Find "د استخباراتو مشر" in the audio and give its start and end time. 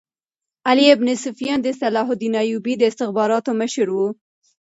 2.77-3.87